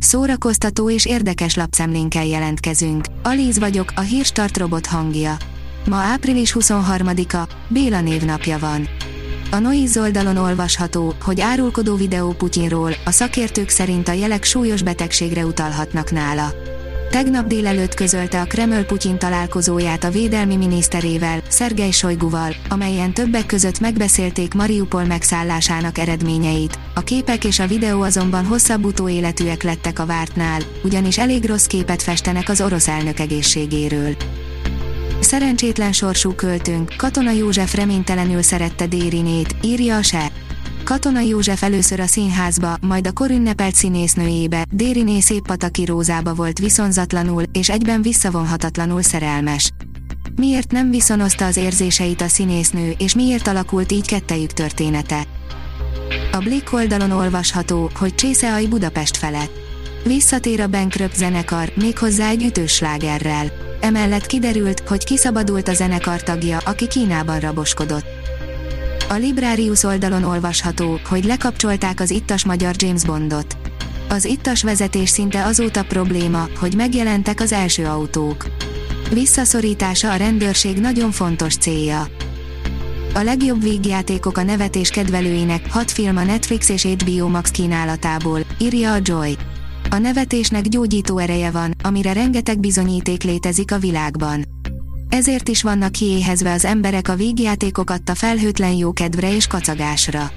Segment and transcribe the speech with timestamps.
[0.00, 3.04] Szórakoztató és érdekes lapszemlénkkel jelentkezünk.
[3.22, 5.36] Alíz vagyok, a hírstart robot hangja.
[5.86, 8.88] Ma április 23-a, Béla névnapja van.
[9.50, 15.44] A Noiz oldalon olvasható, hogy árulkodó videó Putyinról, a szakértők szerint a jelek súlyos betegségre
[15.46, 16.52] utalhatnak nála.
[17.10, 23.80] Tegnap délelőtt közölte a Kreml Putyin találkozóját a védelmi miniszterével, Szergej Sojguval, amelyen többek között
[23.80, 26.78] megbeszélték Mariupol megszállásának eredményeit.
[26.94, 32.02] A képek és a videó azonban hosszabb utóéletűek lettek a vártnál, ugyanis elég rossz képet
[32.02, 34.16] festenek az orosz elnök egészségéről.
[35.20, 40.30] Szerencsétlen sorsú költőnk, Katona József reménytelenül szerette Dérinét, írja a se.
[40.84, 47.42] Katona József először a színházba, majd a korünnepelt színésznőjébe, Dériné szép pataki rózába volt viszonzatlanul,
[47.52, 49.70] és egyben visszavonhatatlanul szerelmes.
[50.36, 55.22] Miért nem viszonozta az érzéseit a színésznő, és miért alakult így kettejük története?
[56.32, 59.50] A Blick oldalon olvasható, hogy Csészehaj Budapest felett.
[60.04, 63.52] Visszatér a Bankrupt zenekar, méghozzá egy ütős slágerrel.
[63.80, 68.06] Emellett kiderült, hogy kiszabadult a zenekar tagja, aki Kínában raboskodott.
[69.12, 73.56] A Librarius oldalon olvasható, hogy lekapcsolták az ittas magyar James Bondot.
[74.08, 78.46] Az ittas vezetés szinte azóta probléma, hogy megjelentek az első autók.
[79.12, 82.06] Visszaszorítása a rendőrség nagyon fontos célja.
[83.14, 88.92] A legjobb vígjátékok a nevetés kedvelőinek, hat film a Netflix és HBO Max kínálatából, írja
[88.92, 89.36] a Joy.
[89.90, 94.59] A nevetésnek gyógyító ereje van, amire rengeteg bizonyíték létezik a világban.
[95.10, 100.30] Ezért is vannak kiéhezve az emberek a vígjátékok adta felhőtlen jókedvre és kacagásra.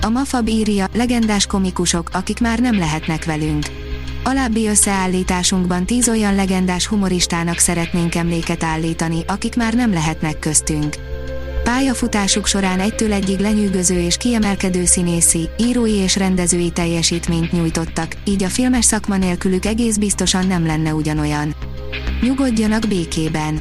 [0.00, 3.66] A Mafab írja, legendás komikusok, akik már nem lehetnek velünk.
[4.24, 10.96] Alábbi összeállításunkban tíz olyan legendás humoristának szeretnénk emléket állítani, akik már nem lehetnek köztünk.
[11.64, 18.48] Pályafutásuk során egytől egyig lenyűgöző és kiemelkedő színészi, írói és rendezői teljesítményt nyújtottak, így a
[18.48, 21.54] filmes szakma nélkülük egész biztosan nem lenne ugyanolyan.
[22.22, 23.60] Nyugodjanak békében.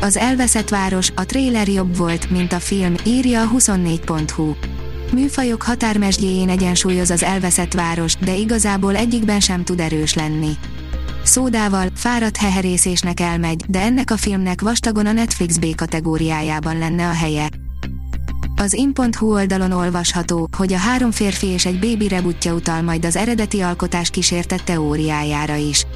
[0.00, 4.54] Az elveszett város, a trailer jobb volt, mint a film, írja a 24.hu.
[5.12, 10.52] Műfajok határmesdjéjén egyensúlyoz az elveszett város, de igazából egyikben sem tud erős lenni.
[11.28, 17.12] Szódával, fáradt heherészésnek elmegy, de ennek a filmnek vastagon a Netflix B kategóriájában lenne a
[17.12, 17.48] helye.
[18.56, 23.16] Az in.hu oldalon olvasható, hogy a három férfi és egy bébi rebutja utal majd az
[23.16, 25.86] eredeti alkotás kísértett teóriájára is.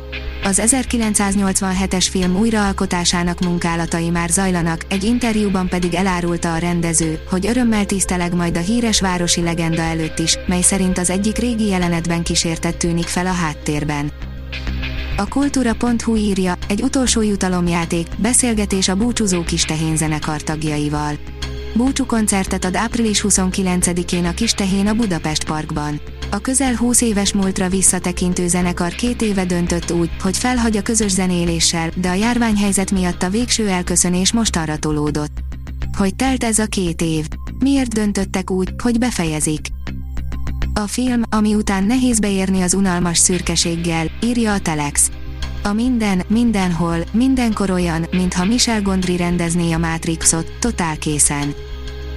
[0.45, 7.85] Az 1987-es film újraalkotásának munkálatai már zajlanak, egy interjúban pedig elárulta a rendező, hogy örömmel
[7.85, 12.79] tiszteleg majd a híres városi legenda előtt is, mely szerint az egyik régi jelenetben kísértett
[12.79, 14.13] tűnik fel a háttérben.
[15.17, 21.15] A kultúra.hu írja, egy utolsó jutalomjáték, beszélgetés a búcsúzó kis tehén zenekar tagjaival.
[21.75, 26.01] Búcsú koncertet ad április 29-én a Kis Tehén a Budapest Parkban.
[26.31, 31.11] A közel 20 éves múltra visszatekintő zenekar két éve döntött úgy, hogy felhagy a közös
[31.11, 35.39] zenéléssel, de a járványhelyzet miatt a végső elköszönés mostanra tolódott.
[35.97, 37.29] Hogy telt ez a két év?
[37.59, 39.72] Miért döntöttek úgy, hogy befejezik?
[40.75, 45.11] A film, ami után nehéz beérni az unalmas szürkeséggel, írja a Telex.
[45.63, 51.55] A minden, mindenhol, mindenkor olyan, mintha Michel Gondry rendezné a Matrixot, totál készen.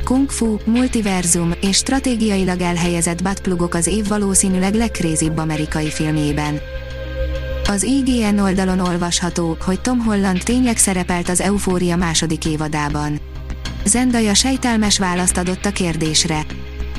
[0.03, 6.59] Kung Fu, multiverzum és stratégiailag elhelyezett buttplugok az év valószínűleg legkrézibb amerikai filmjében.
[7.69, 13.19] Az IGN oldalon olvasható, hogy Tom Holland tényleg szerepelt az Eufória második évadában.
[13.85, 16.45] Zendaya sejtelmes választ adott a kérdésre.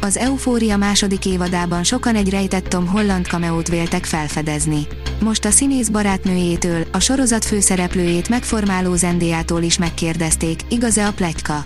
[0.07, 4.87] Az Eufória második évadában sokan egy rejtett Tom Holland cameót véltek felfedezni.
[5.21, 11.65] Most a színész barátnőjétől, a sorozat főszereplőjét megformáló Zendiától is megkérdezték, igaz-e a pletyka?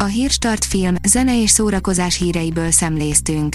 [0.00, 3.54] A Hírstart film, zene és szórakozás híreiből szemléztünk.